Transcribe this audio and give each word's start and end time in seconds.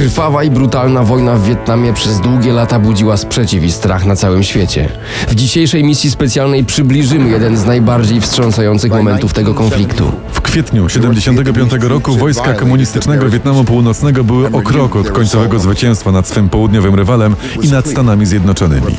Krwawa 0.00 0.44
i 0.44 0.50
brutalna 0.50 1.04
wojna 1.04 1.34
w 1.34 1.44
Wietnamie 1.44 1.92
przez 1.92 2.20
długie 2.20 2.52
lata 2.52 2.78
budziła 2.78 3.16
sprzeciw 3.16 3.64
i 3.64 3.72
strach 3.72 4.06
na 4.06 4.16
całym 4.16 4.42
świecie. 4.42 4.88
W 5.28 5.34
dzisiejszej 5.34 5.84
misji 5.84 6.10
specjalnej 6.10 6.64
przybliżymy 6.64 7.30
jeden 7.30 7.56
z 7.56 7.64
najbardziej 7.64 8.20
wstrząsających 8.20 8.92
momentów 8.92 9.32
tego 9.32 9.54
konfliktu. 9.54 10.12
W 10.32 10.40
kwietniu 10.40 10.88
75 10.88 11.72
roku 11.80 12.16
wojska 12.16 12.54
komunistycznego 12.54 13.30
Wietnamu 13.30 13.64
Północnego 13.64 14.24
były 14.24 14.46
o 14.52 14.62
krok 14.62 14.96
od 14.96 15.10
końcowego 15.10 15.58
zwycięstwa 15.58 16.12
nad 16.12 16.28
swym 16.28 16.48
południowym 16.48 16.94
rywalem 16.94 17.36
i 17.62 17.68
nad 17.68 17.86
Stanami 17.86 18.26
Zjednoczonymi. 18.26 18.96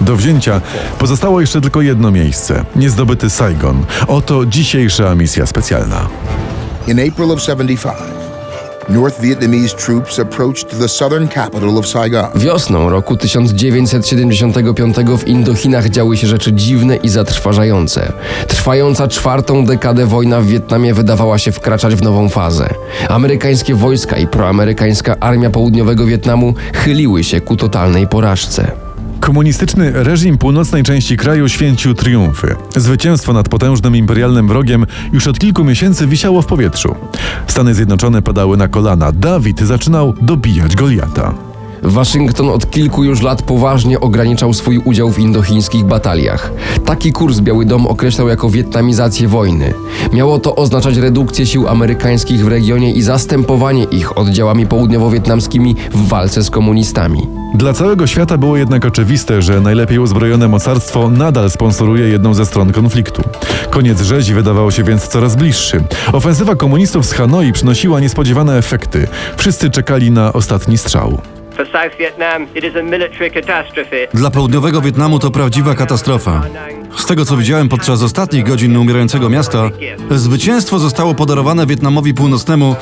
Do 0.00 0.16
wzięcia 0.16 0.60
pozostało 0.98 1.40
jeszcze 1.40 1.60
tylko 1.60 1.82
jedno 1.82 2.10
miejsce 2.10 2.64
niezdobyty 2.76 3.30
Saigon. 3.30 3.84
Oto 4.08 4.46
dzisiejsza 4.46 5.14
misja 5.14 5.46
specjalna. 5.46 6.08
In 6.86 7.00
April 7.00 7.30
of 7.30 7.40
75, 7.40 8.21
North 8.88 9.20
Vietnamese 9.20 9.76
troops 9.76 10.18
approached 10.18 10.68
the 10.78 10.88
southern 10.88 11.28
capital 11.28 11.78
of 11.78 11.86
Saigon. 11.86 12.26
Wiosną 12.34 12.90
roku 12.90 13.16
1975 13.16 14.96
w 15.18 15.28
Indochinach 15.28 15.88
działy 15.88 16.16
się 16.16 16.26
rzeczy 16.26 16.52
dziwne 16.52 16.96
i 16.96 17.08
zatrważające. 17.08 18.12
Trwająca 18.48 19.08
czwartą 19.08 19.66
dekadę 19.66 20.06
wojna 20.06 20.40
w 20.40 20.46
Wietnamie 20.46 20.94
wydawała 20.94 21.38
się 21.38 21.52
wkraczać 21.52 21.94
w 21.94 22.02
nową 22.02 22.28
fazę. 22.28 22.68
Amerykańskie 23.08 23.74
wojska 23.74 24.16
i 24.16 24.26
proamerykańska 24.26 25.16
armia 25.20 25.50
południowego 25.50 26.06
Wietnamu 26.06 26.54
chyliły 26.74 27.24
się 27.24 27.40
ku 27.40 27.56
totalnej 27.56 28.08
porażce. 28.08 28.91
Komunistyczny 29.22 29.92
reżim 29.94 30.38
północnej 30.38 30.82
części 30.82 31.16
kraju 31.16 31.48
święcił 31.48 31.94
triumfy. 31.94 32.56
Zwycięstwo 32.76 33.32
nad 33.32 33.48
potężnym 33.48 33.96
imperialnym 33.96 34.48
wrogiem 34.48 34.86
już 35.12 35.26
od 35.26 35.38
kilku 35.38 35.64
miesięcy 35.64 36.06
wisiało 36.06 36.42
w 36.42 36.46
powietrzu. 36.46 36.94
Stany 37.46 37.74
Zjednoczone 37.74 38.22
padały 38.22 38.56
na 38.56 38.68
kolana. 38.68 39.12
Dawid 39.12 39.60
zaczynał 39.60 40.14
dobijać 40.20 40.76
Goliata. 40.76 41.34
Waszyngton 41.82 42.48
od 42.48 42.70
kilku 42.70 43.04
już 43.04 43.22
lat 43.22 43.42
poważnie 43.42 44.00
ograniczał 44.00 44.54
swój 44.54 44.78
udział 44.78 45.10
w 45.10 45.18
indochińskich 45.18 45.84
bataliach. 45.84 46.52
Taki 46.84 47.12
kurs 47.12 47.40
Biały 47.40 47.64
Dom 47.64 47.86
określał 47.86 48.28
jako 48.28 48.50
wietnamizację 48.50 49.28
wojny. 49.28 49.74
Miało 50.12 50.38
to 50.38 50.56
oznaczać 50.56 50.96
redukcję 50.96 51.46
sił 51.46 51.68
amerykańskich 51.68 52.44
w 52.44 52.48
regionie 52.48 52.92
i 52.92 53.02
zastępowanie 53.02 53.84
ich 53.84 54.18
oddziałami 54.18 54.66
południowo-wietnamskimi 54.66 55.74
w 55.94 56.08
walce 56.08 56.42
z 56.42 56.50
komunistami. 56.50 57.41
Dla 57.54 57.72
całego 57.72 58.06
świata 58.06 58.38
było 58.38 58.56
jednak 58.56 58.84
oczywiste, 58.84 59.42
że 59.42 59.60
najlepiej 59.60 59.98
uzbrojone 59.98 60.48
mocarstwo 60.48 61.10
nadal 61.10 61.50
sponsoruje 61.50 62.08
jedną 62.08 62.34
ze 62.34 62.46
stron 62.46 62.72
konfliktu. 62.72 63.22
Koniec 63.70 64.02
rzezi 64.02 64.34
wydawało 64.34 64.70
się 64.70 64.84
więc 64.84 65.08
coraz 65.08 65.36
bliższy. 65.36 65.84
Ofensywa 66.12 66.54
komunistów 66.54 67.06
z 67.06 67.12
Hanoi 67.12 67.52
przynosiła 67.52 68.00
niespodziewane 68.00 68.58
efekty. 68.58 69.08
Wszyscy 69.36 69.70
czekali 69.70 70.10
na 70.10 70.32
ostatni 70.32 70.78
strzał. 70.78 71.18
Dla 74.14 74.30
południowego 74.30 74.80
Wietnamu 74.80 75.18
to 75.18 75.30
prawdziwa 75.30 75.74
katastrofa. 75.74 76.42
Z 76.96 77.06
tego 77.06 77.24
co 77.24 77.36
widziałem 77.36 77.68
podczas 77.68 78.02
ostatnich 78.02 78.44
godzin 78.44 78.76
umierającego 78.76 79.28
miasta, 79.28 79.70
zwycięstwo 80.10 80.78
zostało 80.78 81.14
podarowane 81.14 81.66
Wietnamowi 81.66 82.14
Północnemu 82.14 82.76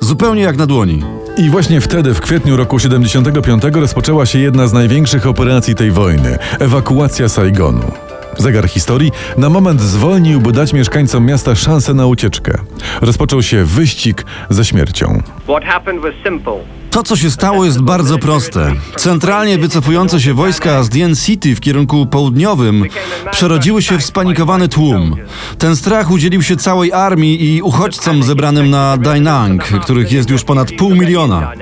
zupełnie 0.00 0.42
jak 0.42 0.56
na 0.56 0.66
dłoni. 0.66 1.02
I 1.36 1.50
właśnie 1.50 1.80
wtedy, 1.80 2.14
w 2.14 2.20
kwietniu 2.20 2.56
roku 2.56 2.78
75, 2.78 3.62
rozpoczęła 3.74 4.26
się 4.26 4.38
jedna 4.38 4.66
z 4.66 4.72
największych 4.72 5.26
operacji 5.26 5.74
tej 5.74 5.90
wojny 5.90 6.38
ewakuacja 6.60 7.28
Saigonu. 7.28 7.92
Zegar 8.38 8.68
historii 8.68 9.12
na 9.36 9.48
moment 9.48 9.80
zwolnił, 9.80 10.40
by 10.40 10.52
dać 10.52 10.72
mieszkańcom 10.72 11.26
miasta 11.26 11.54
szansę 11.54 11.94
na 11.94 12.06
ucieczkę. 12.06 12.58
Rozpoczął 13.00 13.42
się 13.42 13.64
wyścig 13.64 14.24
ze 14.50 14.64
śmiercią. 14.64 15.22
What 15.44 15.64
happened 15.64 16.02
was 16.02 16.14
simple. 16.24 16.77
To, 16.90 17.02
co 17.02 17.16
się 17.16 17.30
stało, 17.30 17.64
jest 17.64 17.82
bardzo 17.82 18.18
proste. 18.18 18.72
Centralnie 18.96 19.58
wycofujące 19.58 20.20
się 20.20 20.34
wojska 20.34 20.82
z 20.82 20.88
Dien 20.88 21.16
City 21.16 21.54
w 21.54 21.60
kierunku 21.60 22.06
południowym 22.06 22.84
przerodziły 23.30 23.82
się 23.82 23.98
w 23.98 24.04
spanikowany 24.04 24.68
tłum. 24.68 25.16
Ten 25.58 25.76
strach 25.76 26.10
udzielił 26.10 26.42
się 26.42 26.56
całej 26.56 26.92
armii 26.92 27.54
i 27.54 27.62
uchodźcom 27.62 28.22
zebranym 28.22 28.70
na 28.70 28.96
Da 28.96 29.20
Nang, 29.20 29.64
których 29.64 30.12
jest 30.12 30.30
już 30.30 30.44
ponad 30.44 30.72
pół 30.72 30.94
miliona. 30.94 31.52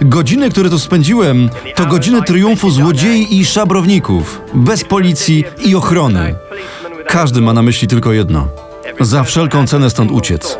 Godziny, 0.00 0.50
które 0.50 0.70
tu 0.70 0.78
spędziłem, 0.78 1.50
to 1.74 1.86
godziny 1.86 2.22
triumfu 2.22 2.70
złodziei 2.70 3.38
i 3.38 3.44
szabrowników, 3.44 4.40
bez 4.54 4.84
policji 4.84 5.44
i 5.64 5.74
ochrony. 5.74 6.34
Każdy 7.06 7.40
ma 7.40 7.52
na 7.52 7.62
myśli 7.62 7.88
tylko 7.88 8.12
jedno: 8.12 8.48
za 9.00 9.24
wszelką 9.24 9.66
cenę 9.66 9.90
stąd 9.90 10.10
uciec. 10.10 10.58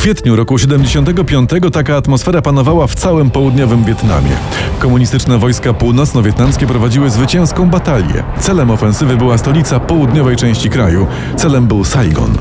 Kwietniu 0.00 0.36
roku 0.36 0.58
75 0.58 1.50
taka 1.72 1.96
atmosfera 1.96 2.42
panowała 2.42 2.86
w 2.86 2.94
całym 2.94 3.30
południowym 3.30 3.84
Wietnamie. 3.84 4.30
Komunistyczne 4.78 5.38
wojska 5.38 5.72
północno-wietnamskie 5.72 6.66
prowadziły 6.66 7.10
zwycięską 7.10 7.70
batalię. 7.70 8.24
Celem 8.38 8.70
ofensywy 8.70 9.16
była 9.16 9.38
stolica 9.38 9.80
południowej 9.80 10.36
części 10.36 10.70
kraju. 10.70 11.06
Celem 11.36 11.66
był 11.66 11.84
Saigon. 11.84 12.38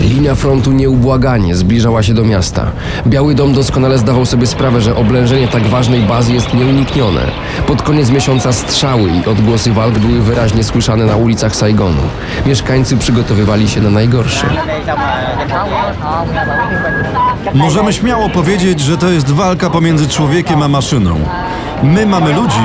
Linia 0.00 0.34
frontu 0.34 0.72
nieubłaganie 0.72 1.54
zbliżała 1.56 2.02
się 2.02 2.14
do 2.14 2.24
miasta. 2.24 2.66
Biały 3.06 3.34
Dom 3.34 3.52
doskonale 3.52 3.98
zdawał 3.98 4.26
sobie 4.26 4.46
sprawę, 4.46 4.80
że 4.80 4.96
oblężenie 4.96 5.48
tak 5.48 5.66
ważnej 5.66 6.02
bazy 6.02 6.32
jest 6.32 6.54
nieuniknione. 6.54 7.20
Pod 7.66 7.82
koniec 7.82 8.10
miesiąca 8.10 8.52
strzały 8.52 9.10
i 9.10 9.26
odgłosy 9.26 9.72
walk 9.72 9.98
były 9.98 10.20
wyraźnie 10.20 10.64
słyszane 10.64 11.04
na 11.04 11.16
ulicach 11.16 11.56
Saigonu. 11.56 12.02
Mieszkańcy 12.46 12.96
przygotowywali 12.96 13.68
się 13.68 13.80
na 13.80 13.90
najgorsze. 13.90 14.46
Możemy 17.54 17.92
śmiało 17.92 18.28
powiedzieć, 18.28 18.80
że 18.80 18.96
to 18.96 19.08
jest 19.08 19.30
walka 19.30 19.70
pomiędzy 19.70 20.08
człowiekiem 20.08 20.62
a 20.62 20.68
maszyną. 20.68 21.20
My 21.82 22.06
mamy 22.06 22.32
ludzi, 22.32 22.60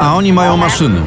a 0.00 0.14
oni 0.14 0.32
mają 0.32 0.56
maszyny. 0.56 1.00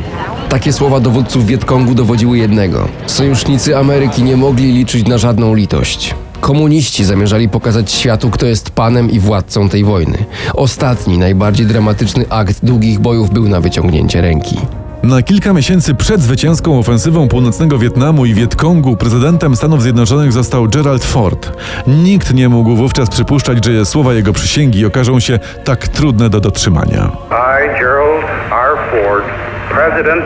Takie 0.53 0.73
słowa 0.73 0.99
dowódców 0.99 1.45
Wietkongu 1.45 1.95
dowodziły 1.95 2.37
jednego. 2.37 2.87
Sojusznicy 3.07 3.77
Ameryki 3.77 4.23
nie 4.23 4.37
mogli 4.37 4.73
liczyć 4.73 5.07
na 5.07 5.17
żadną 5.17 5.55
litość. 5.55 6.15
Komuniści 6.41 7.05
zamierzali 7.05 7.49
pokazać 7.49 7.91
światu, 7.91 8.29
kto 8.29 8.45
jest 8.45 8.69
panem 8.69 9.11
i 9.11 9.19
władcą 9.19 9.69
tej 9.69 9.83
wojny. 9.83 10.25
Ostatni, 10.53 11.17
najbardziej 11.17 11.65
dramatyczny 11.65 12.25
akt 12.29 12.65
długich 12.65 12.99
bojów 12.99 13.29
był 13.29 13.49
na 13.49 13.61
wyciągnięcie 13.61 14.21
ręki. 14.21 14.57
Na 15.03 15.21
kilka 15.21 15.53
miesięcy 15.53 15.95
przed 15.95 16.21
zwycięską 16.21 16.79
ofensywą 16.79 17.27
północnego 17.27 17.77
Wietnamu 17.77 18.25
i 18.25 18.33
Wietkongu 18.33 18.97
prezydentem 18.97 19.55
Stanów 19.55 19.81
Zjednoczonych 19.81 20.31
został 20.31 20.67
Gerald 20.67 21.03
Ford. 21.03 21.51
Nikt 21.87 22.33
nie 22.33 22.49
mógł 22.49 22.75
wówczas 22.75 23.09
przypuszczać, 23.09 23.65
że 23.65 23.85
słowa 23.85 24.13
jego 24.13 24.33
przysięgi 24.33 24.85
okażą 24.85 25.19
się 25.19 25.39
tak 25.63 25.87
trudne 25.87 26.29
do 26.29 26.39
dotrzymania. 26.39 27.11
I, 27.31 27.79
Gerald 27.79 28.25
R. 28.51 28.77
Ford, 28.91 29.42
President 29.69 30.23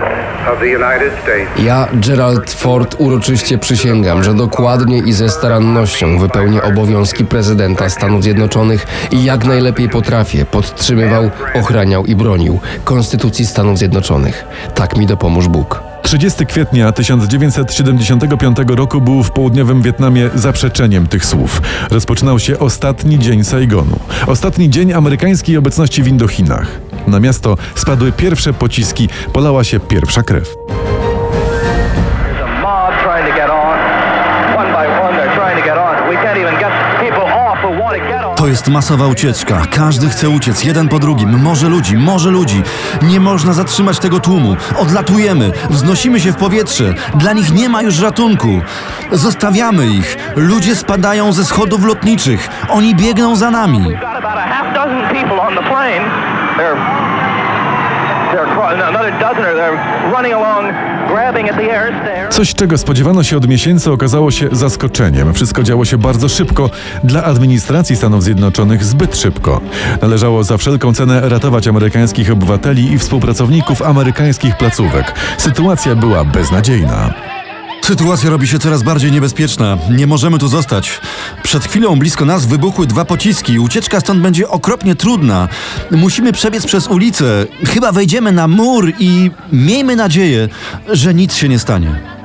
of 0.53 0.59
the 0.59 0.65
United 0.65 1.13
States. 1.23 1.65
Ja, 1.65 1.87
Gerald 1.93 2.51
Ford, 2.51 2.95
uroczyście 2.99 3.57
przysięgam, 3.57 4.23
że 4.23 4.33
dokładnie 4.33 4.97
i 4.97 5.13
ze 5.13 5.29
starannością 5.29 6.19
wypełnię 6.19 6.61
obowiązki 6.61 7.25
prezydenta 7.25 7.89
Stanów 7.89 8.23
Zjednoczonych 8.23 8.87
i 9.11 9.23
jak 9.23 9.45
najlepiej 9.45 9.89
potrafię, 9.89 10.45
podtrzymywał, 10.45 11.29
ochraniał 11.53 12.05
i 12.05 12.15
bronił 12.15 12.59
Konstytucji 12.83 13.45
Stanów 13.45 13.77
Zjednoczonych. 13.77 14.45
Tak 14.75 14.97
mi 14.97 15.05
dopomóż 15.05 15.47
Bóg. 15.47 15.87
30 16.07 16.45
kwietnia 16.45 16.91
1975 16.91 18.57
roku 18.67 19.01
był 19.01 19.23
w 19.23 19.31
południowym 19.31 19.81
Wietnamie 19.81 20.29
zaprzeczeniem 20.35 21.07
tych 21.07 21.25
słów. 21.25 21.61
Rozpoczynał 21.91 22.39
się 22.39 22.59
ostatni 22.59 23.19
dzień 23.19 23.43
Saigonu. 23.43 23.99
Ostatni 24.27 24.69
dzień 24.69 24.93
amerykańskiej 24.93 25.57
obecności 25.57 26.03
w 26.03 26.07
Indochinach. 26.07 26.67
Na 27.07 27.19
miasto 27.19 27.57
spadły 27.75 28.11
pierwsze 28.11 28.53
pociski, 28.53 29.09
polała 29.33 29.63
się 29.63 29.79
pierwsza 29.79 30.23
krew. 30.23 30.55
To 38.35 38.47
jest 38.47 38.67
masowa 38.67 39.07
ucieczka. 39.07 39.61
Każdy 39.75 40.09
chce 40.09 40.29
uciec, 40.29 40.63
jeden 40.63 40.87
po 40.89 40.99
drugim. 40.99 41.41
Może 41.41 41.69
ludzi, 41.69 41.97
może 41.97 42.29
ludzi. 42.29 42.63
Nie 43.01 43.19
można 43.19 43.53
zatrzymać 43.53 43.99
tego 43.99 44.19
tłumu. 44.19 44.55
Odlatujemy, 44.77 45.51
wznosimy 45.69 46.19
się 46.19 46.31
w 46.31 46.35
powietrze. 46.35 46.93
Dla 47.15 47.33
nich 47.33 47.53
nie 47.53 47.69
ma 47.69 47.81
już 47.81 47.99
ratunku. 48.01 48.61
Zostawiamy 49.11 49.87
ich. 49.87 50.17
Ludzie 50.35 50.75
spadają 50.75 51.31
ze 51.33 51.45
schodów 51.45 51.85
lotniczych. 51.85 52.49
Oni 52.69 52.95
biegną 52.95 53.35
za 53.35 53.51
nami. 53.51 53.97
They're. 56.57 57.07
Coś, 62.29 62.53
czego 62.53 62.77
spodziewano 62.77 63.23
się 63.23 63.37
od 63.37 63.47
miesięcy, 63.47 63.91
okazało 63.91 64.31
się 64.31 64.47
zaskoczeniem. 64.51 65.33
Wszystko 65.33 65.63
działo 65.63 65.85
się 65.85 65.97
bardzo 65.97 66.29
szybko. 66.29 66.69
Dla 67.03 67.23
administracji 67.23 67.95
Stanów 67.95 68.23
Zjednoczonych 68.23 68.83
zbyt 68.83 69.17
szybko. 69.17 69.61
Należało 70.01 70.43
za 70.43 70.57
wszelką 70.57 70.93
cenę 70.93 71.29
ratować 71.29 71.67
amerykańskich 71.67 72.31
obywateli 72.31 72.93
i 72.93 72.99
współpracowników 72.99 73.81
amerykańskich 73.81 74.57
placówek. 74.57 75.13
Sytuacja 75.37 75.95
była 75.95 76.23
beznadziejna. 76.23 77.36
Sytuacja 77.87 78.29
robi 78.29 78.47
się 78.47 78.59
coraz 78.59 78.83
bardziej 78.83 79.11
niebezpieczna. 79.11 79.77
Nie 79.89 80.07
możemy 80.07 80.37
tu 80.37 80.47
zostać. 80.47 81.01
Przed 81.43 81.63
chwilą 81.63 81.99
blisko 81.99 82.25
nas 82.25 82.45
wybuchły 82.45 82.87
dwa 82.87 83.05
pociski. 83.05 83.59
Ucieczka 83.59 83.99
stąd 83.99 84.21
będzie 84.21 84.49
okropnie 84.49 84.95
trudna. 84.95 85.47
Musimy 85.91 86.33
przebiec 86.33 86.65
przez 86.65 86.87
ulicę. 86.87 87.45
Chyba 87.65 87.91
wejdziemy 87.91 88.31
na 88.31 88.47
mur 88.47 88.93
i 88.99 89.31
miejmy 89.51 89.95
nadzieję, 89.95 90.49
że 90.87 91.13
nic 91.13 91.35
się 91.35 91.49
nie 91.49 91.59
stanie. 91.59 92.16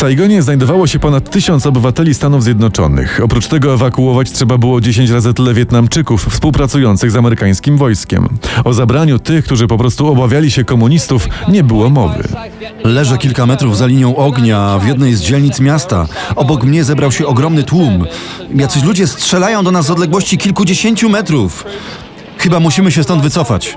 Saigonie 0.00 0.42
znajdowało 0.42 0.86
się 0.86 0.98
ponad 0.98 1.30
tysiąc 1.30 1.66
obywateli 1.66 2.14
Stanów 2.14 2.44
Zjednoczonych. 2.44 3.20
Oprócz 3.24 3.48
tego 3.48 3.74
ewakuować 3.74 4.32
trzeba 4.32 4.58
było 4.58 4.80
10 4.80 5.10
razy 5.10 5.34
tyle 5.34 5.54
Wietnamczyków 5.54 6.26
współpracujących 6.30 7.10
z 7.10 7.16
amerykańskim 7.16 7.76
wojskiem. 7.76 8.28
O 8.64 8.72
zabraniu 8.72 9.18
tych, 9.18 9.44
którzy 9.44 9.66
po 9.66 9.78
prostu 9.78 10.06
obawiali 10.06 10.50
się 10.50 10.64
komunistów, 10.64 11.28
nie 11.48 11.64
było 11.64 11.90
mowy. 11.90 12.28
Leżę 12.84 13.18
kilka 13.18 13.46
metrów 13.46 13.76
za 13.76 13.86
linią 13.86 14.16
ognia 14.16 14.78
w 14.78 14.86
jednej 14.86 15.14
z 15.14 15.20
dzielnic 15.20 15.60
miasta. 15.60 16.06
Obok 16.36 16.64
mnie 16.64 16.84
zebrał 16.84 17.12
się 17.12 17.26
ogromny 17.26 17.62
tłum. 17.62 18.04
Jacyś 18.54 18.82
ludzie 18.82 19.06
strzelają 19.06 19.64
do 19.64 19.70
nas 19.70 19.86
z 19.86 19.90
odległości 19.90 20.38
kilkudziesięciu 20.38 21.08
metrów. 21.08 21.64
Chyba 22.38 22.60
musimy 22.60 22.92
się 22.92 23.02
stąd 23.02 23.22
wycofać. 23.22 23.76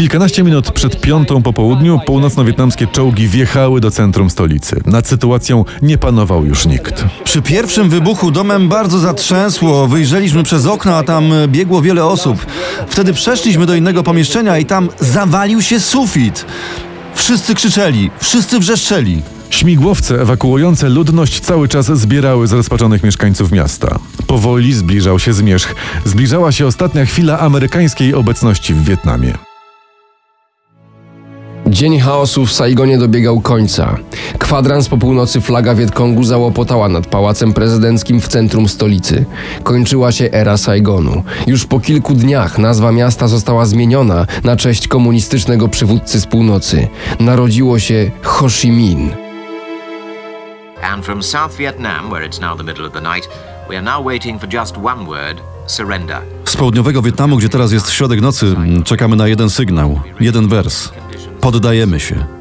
Kilkanaście 0.00 0.42
minut 0.42 0.70
przed 0.70 1.00
piątą 1.00 1.42
po 1.42 1.52
południu 1.52 2.00
północno-wietnamskie 2.06 2.86
czołgi 2.86 3.28
wjechały 3.28 3.80
do 3.80 3.90
centrum 3.90 4.30
stolicy. 4.30 4.80
Nad 4.86 5.08
sytuacją 5.08 5.64
nie 5.82 5.98
panował 5.98 6.44
już 6.44 6.66
nikt. 6.66 7.04
Przy 7.24 7.42
pierwszym 7.42 7.90
wybuchu 7.90 8.30
domem 8.30 8.68
bardzo 8.68 8.98
zatrzęsło. 8.98 9.88
Wyjrzeliśmy 9.88 10.42
przez 10.42 10.66
okno, 10.66 10.96
a 10.96 11.02
tam 11.02 11.32
biegło 11.48 11.82
wiele 11.82 12.04
osób. 12.04 12.46
Wtedy 12.88 13.12
przeszliśmy 13.12 13.66
do 13.66 13.74
innego 13.74 14.02
pomieszczenia 14.02 14.58
i 14.58 14.64
tam 14.66 14.88
zawalił 15.00 15.62
się 15.62 15.80
sufit. 15.80 16.46
Wszyscy 17.14 17.54
krzyczeli, 17.54 18.10
wszyscy 18.20 18.58
wrzeszczeli. 18.58 19.22
Śmigłowce 19.50 20.20
ewakuujące 20.22 20.88
ludność 20.88 21.40
cały 21.40 21.68
czas 21.68 21.86
zbierały 21.86 22.46
zrozpaczonych 22.46 23.02
mieszkańców 23.02 23.52
miasta. 23.52 23.98
Powoli 24.26 24.72
zbliżał 24.72 25.18
się 25.18 25.32
zmierzch. 25.32 25.74
Zbliżała 26.04 26.52
się 26.52 26.66
ostatnia 26.66 27.04
chwila 27.04 27.38
amerykańskiej 27.38 28.14
obecności 28.14 28.74
w 28.74 28.84
Wietnamie. 28.84 29.49
Dzień 31.70 32.00
chaosu 32.00 32.46
w 32.46 32.52
Saigonie 32.52 32.98
dobiegał 32.98 33.40
końca. 33.40 33.96
Kwadrans 34.38 34.88
po 34.88 34.96
północy 34.96 35.40
flaga 35.40 35.74
Wietkongu 35.74 36.24
załopotała 36.24 36.88
nad 36.88 37.06
pałacem 37.06 37.52
prezydenckim 37.52 38.20
w 38.20 38.28
centrum 38.28 38.68
stolicy. 38.68 39.24
Kończyła 39.62 40.12
się 40.12 40.28
era 40.32 40.56
Saigonu. 40.56 41.22
Już 41.46 41.66
po 41.66 41.80
kilku 41.80 42.14
dniach 42.14 42.58
nazwa 42.58 42.92
miasta 42.92 43.28
została 43.28 43.66
zmieniona 43.66 44.26
na 44.44 44.56
cześć 44.56 44.88
komunistycznego 44.88 45.68
przywódcy 45.68 46.20
z 46.20 46.26
północy. 46.26 46.88
Narodziło 47.20 47.78
się 47.78 48.10
Ho 48.22 48.48
Chi 48.48 48.72
Minh. 48.72 49.12
And 50.82 51.04
from 51.04 51.22
South 51.22 51.56
Vietnam, 51.58 52.10
where 52.10 52.28
it's 52.28 52.40
now 52.40 52.58
the 52.58 52.64
middle 52.64 52.86
of 52.86 52.92
the 52.92 53.00
night, 53.00 53.28
we 53.68 53.76
are 53.76 53.82
now 53.82 54.06
waiting 54.06 54.40
for 54.40 54.54
just 54.54 54.76
one 54.76 55.04
word 55.06 55.40
surrender. 55.66 56.18
Z 56.44 56.56
południowego 56.56 57.02
Wietnamu, 57.02 57.36
gdzie 57.36 57.48
teraz 57.48 57.72
jest 57.72 57.90
środek 57.90 58.20
nocy, 58.20 58.56
czekamy 58.84 59.16
na 59.16 59.28
jeden 59.28 59.50
sygnał, 59.50 60.00
jeden 60.20 60.48
wers. 60.48 60.88
Poddajemy 61.40 62.00
się. 62.00 62.39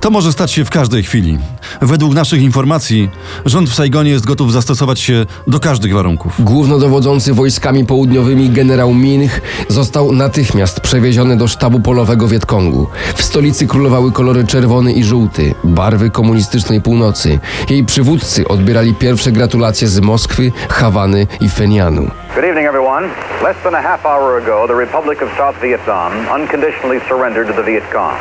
To 0.00 0.10
może 0.10 0.32
stać 0.32 0.52
się 0.52 0.64
w 0.64 0.70
każdej 0.70 1.02
chwili. 1.02 1.38
Według 1.82 2.14
naszych 2.14 2.42
informacji, 2.42 3.10
rząd 3.44 3.70
w 3.70 3.74
Saigonie 3.74 4.10
jest 4.10 4.26
gotów 4.26 4.52
zastosować 4.52 5.00
się 5.00 5.26
do 5.46 5.60
każdych 5.60 5.94
warunków. 5.94 6.32
Głównodowodzący 6.38 7.34
wojskami 7.34 7.84
południowymi 7.84 8.50
generał 8.50 8.94
Minh 8.94 9.40
został 9.68 10.12
natychmiast 10.12 10.80
przewieziony 10.80 11.36
do 11.36 11.48
sztabu 11.48 11.80
polowego 11.80 12.28
Wietkongu. 12.28 12.86
W 13.14 13.22
stolicy 13.22 13.66
królowały 13.66 14.12
kolory 14.12 14.46
czerwony 14.46 14.92
i 14.92 15.04
żółty, 15.04 15.54
barwy 15.64 16.10
komunistycznej 16.10 16.80
północy. 16.80 17.38
Jej 17.70 17.84
przywódcy 17.84 18.48
odbierali 18.48 18.94
pierwsze 18.94 19.32
gratulacje 19.32 19.88
z 19.88 20.00
Moskwy, 20.00 20.52
Hawany 20.68 21.26
i 21.40 21.48
Fenianu. 21.48 22.10
Good 22.34 22.44
evening, 22.44 22.68
everyone. 22.68 23.08
Less 23.42 23.56
than 23.62 23.74
a 23.74 23.82
half 23.82 24.04
hour 24.04 24.42
ago, 24.42 24.66
the 24.68 24.74
Republic 24.74 25.22
of 25.22 25.28
South 25.36 25.60
Vietnam 25.62 26.12
unconditionally 26.40 27.00
surrendered 27.08 27.46
to 27.46 27.52
the 27.52 27.62
Viet 27.62 27.84
Cong. 27.92 28.18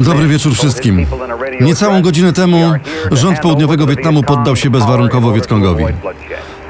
Dobry 0.00 0.28
wieczór 0.28 0.54
wszystkim. 0.54 1.06
Niecałą 1.60 2.02
godzinę 2.02 2.32
temu 2.32 2.72
rząd 3.10 3.40
południowego 3.40 3.86
Wietnamu 3.86 4.22
poddał 4.22 4.56
się 4.56 4.70
bezwarunkowo 4.70 5.32
Wietkongowi. 5.32 5.84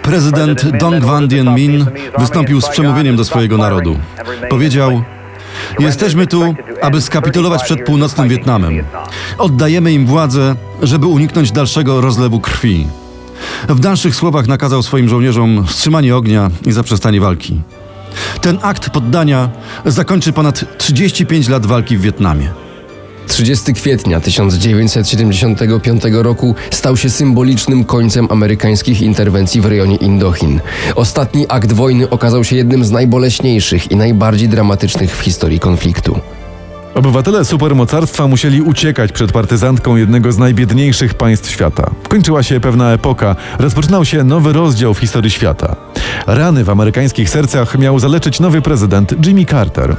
Prezydent 0.03 0.77
Dong 0.79 1.05
Van 1.05 1.29
Dien 1.29 1.55
Min 1.55 1.87
wystąpił 2.19 2.61
z 2.61 2.69
przemówieniem 2.69 3.17
do 3.17 3.25
swojego 3.25 3.59
narodu. 3.59 3.99
Powiedział: 4.51 5.03
Jesteśmy 5.79 6.27
tu, 6.27 6.55
aby 6.83 7.01
skapitulować 7.01 7.63
przed 7.63 7.85
północnym 7.85 8.29
Wietnamem. 8.29 8.85
Oddajemy 9.39 9.93
im 9.93 10.07
władzę, 10.07 10.55
żeby 10.83 11.07
uniknąć 11.07 11.53
dalszego 11.53 12.01
rozlewu 12.01 12.41
krwi. 12.41 12.87
W 13.69 13.81
dalszych 13.81 14.17
słowach 14.17 14.47
nakazał 14.47 14.83
swoim 14.83 15.09
żołnierzom 15.09 15.67
wstrzymanie 15.67 16.17
ognia 16.17 16.51
i 16.67 16.73
zaprzestanie 16.73 17.21
walki. 17.21 17.61
Ten 18.41 18.59
akt 18.63 18.91
poddania 18.91 19.51
zakończy 19.87 20.33
ponad 20.33 20.79
35 20.79 21.49
lat 21.49 21.67
walki 21.67 21.97
w 21.97 22.01
Wietnamie. 22.01 22.49
30 23.27 23.75
kwietnia 23.75 24.21
1975 24.21 26.03
roku 26.13 26.55
stał 26.71 26.97
się 26.97 27.11
symbolicznym 27.11 27.85
końcem 27.85 28.27
amerykańskich 28.31 29.03
interwencji 29.03 29.61
w 29.61 29.67
rejonie 29.67 29.97
Indochin. 29.97 30.61
Ostatni 30.95 31.47
akt 31.49 31.73
wojny 31.73 32.11
okazał 32.11 32.45
się 32.45 32.57
jednym 32.57 32.85
z 32.85 32.91
najboleśniejszych 32.91 33.91
i 33.91 33.97
najbardziej 33.97 34.49
dramatycznych 34.49 35.17
w 35.17 35.21
historii 35.21 35.61
konfliktu. 35.61 36.21
Obywatele 36.95 37.45
supermocarstwa 37.45 38.27
musieli 38.27 38.63
uciekać 38.63 39.13
przed 39.13 39.33
partyzantką 39.33 39.97
jednego 39.97 40.33
z 40.33 40.39
najbiedniejszych 40.39 41.15
państw 41.15 41.51
świata. 41.51 41.91
Kończyła 42.09 42.43
się 42.43 42.61
pewna 42.61 42.93
epoka, 42.93 43.37
rozpoczynał 43.59 44.05
się 44.05 44.25
nowy 44.25 44.53
rozdział 44.53 44.95
w 44.95 44.99
historii 44.99 45.31
świata. 45.31 45.77
Rany 46.27 46.65
w 46.65 46.71
amerykańskich 46.71 47.31
sercach 47.31 47.79
miał 47.79 47.99
zaleczyć 47.99 48.41
nowy 48.41 48.63
prezydent 48.63 49.27
Jimmy 49.27 49.45
Carter. 49.45 49.97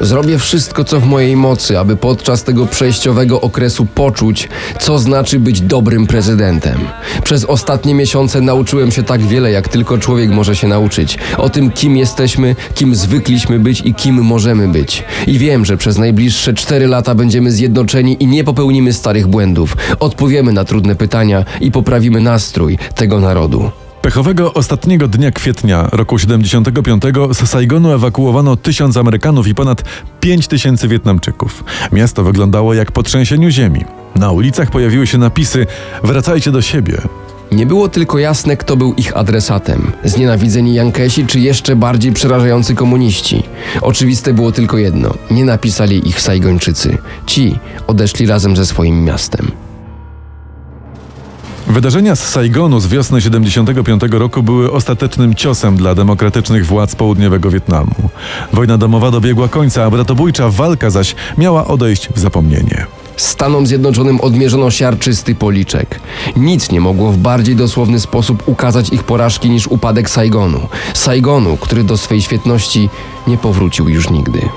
Zrobię 0.00 0.38
wszystko, 0.38 0.84
co 0.84 1.00
w 1.00 1.06
mojej 1.06 1.36
mocy, 1.36 1.78
aby 1.78 1.96
podczas 1.96 2.44
tego 2.44 2.66
przejściowego 2.66 3.40
okresu 3.40 3.86
poczuć, 3.86 4.48
co 4.80 4.98
znaczy 4.98 5.38
być 5.38 5.60
dobrym 5.60 6.06
prezydentem. 6.06 6.78
Przez 7.24 7.44
ostatnie 7.44 7.94
miesiące 7.94 8.40
nauczyłem 8.40 8.90
się 8.90 9.02
tak 9.02 9.22
wiele, 9.22 9.50
jak 9.50 9.68
tylko 9.68 9.98
człowiek 9.98 10.30
może 10.30 10.56
się 10.56 10.68
nauczyć. 10.68 11.18
O 11.38 11.48
tym, 11.48 11.70
kim 11.70 11.96
jesteśmy, 11.96 12.56
kim 12.74 12.94
zwykliśmy 12.94 13.58
być 13.58 13.80
i 13.84 13.94
kim 13.94 14.24
możemy 14.24 14.68
być. 14.68 15.04
I 15.26 15.38
wiem, 15.38 15.64
że 15.64 15.76
przez 15.76 15.98
najbliższe 15.98 16.54
cztery 16.54 16.86
lata 16.86 17.14
będziemy 17.14 17.52
zjednoczeni 17.52 18.16
i 18.20 18.26
nie 18.26 18.44
popełnimy 18.44 18.92
starych 18.92 19.26
błędów. 19.26 19.76
Odpowiemy 20.00 20.52
na 20.52 20.64
trudne 20.64 20.96
pytania 20.96 21.44
i 21.60 21.70
poprawimy 21.70 22.20
nastrój 22.20 22.78
tego 22.94 23.20
narodu. 23.20 23.70
Pechowego 24.02 24.54
ostatniego 24.54 25.08
dnia 25.08 25.30
kwietnia 25.30 25.88
roku 25.92 26.18
75 26.18 27.02
z 27.32 27.48
Saigonu 27.48 27.92
ewakuowano 27.92 28.56
tysiąc 28.56 28.96
Amerykanów 28.96 29.46
i 29.46 29.54
ponad 29.54 29.84
5 30.20 30.48
tysięcy 30.48 30.88
Wietnamczyków. 30.88 31.64
Miasto 31.92 32.24
wyglądało 32.24 32.74
jak 32.74 32.92
po 32.92 33.02
trzęsieniu 33.02 33.50
ziemi. 33.50 33.84
Na 34.16 34.30
ulicach 34.30 34.70
pojawiły 34.70 35.06
się 35.06 35.18
napisy 35.18 35.66
Wracajcie 36.04 36.50
do 36.52 36.62
siebie. 36.62 37.02
Nie 37.52 37.66
było 37.66 37.88
tylko 37.88 38.18
jasne, 38.18 38.56
kto 38.56 38.76
był 38.76 38.94
ich 38.94 39.16
adresatem. 39.16 39.92
Znienawidzeni 40.04 40.74
Jankesi 40.74 41.26
czy 41.26 41.40
jeszcze 41.40 41.76
bardziej 41.76 42.12
przerażający 42.12 42.74
komuniści. 42.74 43.42
Oczywiste 43.80 44.34
było 44.34 44.52
tylko 44.52 44.78
jedno. 44.78 45.14
Nie 45.30 45.44
napisali 45.44 46.08
ich 46.08 46.20
Saigończycy. 46.20 46.98
Ci 47.26 47.58
odeszli 47.86 48.26
razem 48.26 48.56
ze 48.56 48.66
swoim 48.66 49.04
miastem. 49.04 49.50
Wydarzenia 51.66 52.16
z 52.16 52.28
Saigonu 52.28 52.80
z 52.80 52.86
wiosny 52.86 53.20
75 53.20 54.02
roku 54.10 54.42
były 54.42 54.72
ostatecznym 54.72 55.34
ciosem 55.34 55.76
dla 55.76 55.94
demokratycznych 55.94 56.66
władz 56.66 56.96
południowego 56.96 57.50
Wietnamu. 57.50 57.94
Wojna 58.52 58.78
domowa 58.78 59.10
dobiegła 59.10 59.48
końca, 59.48 59.84
a 59.84 59.90
bratobójcza 59.90 60.50
walka 60.50 60.90
zaś 60.90 61.14
miała 61.38 61.66
odejść 61.66 62.08
w 62.08 62.18
zapomnienie. 62.18 62.86
Stanom 63.16 63.66
Zjednoczonym 63.66 64.20
odmierzono 64.20 64.70
siarczysty 64.70 65.34
policzek. 65.34 66.00
Nic 66.36 66.70
nie 66.70 66.80
mogło 66.80 67.12
w 67.12 67.16
bardziej 67.16 67.56
dosłowny 67.56 68.00
sposób 68.00 68.42
ukazać 68.46 68.92
ich 68.92 69.04
porażki 69.04 69.50
niż 69.50 69.66
upadek 69.66 70.10
Saigonu. 70.10 70.60
Saigonu, 70.94 71.56
który 71.56 71.84
do 71.84 71.96
swej 71.96 72.22
świetności 72.22 72.90
nie 73.26 73.38
powrócił 73.38 73.88
już 73.88 74.10
nigdy. 74.10 74.48